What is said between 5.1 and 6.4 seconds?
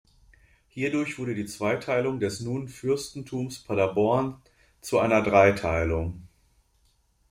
Dreiteilung.